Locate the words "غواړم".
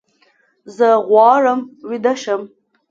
1.09-1.59